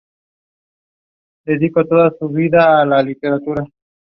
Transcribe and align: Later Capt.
Later 1.45 1.85
Capt. 3.21 3.71